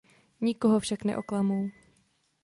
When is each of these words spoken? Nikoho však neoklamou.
Nikoho 0.41 0.79
však 0.79 1.03
neoklamou. 1.03 1.63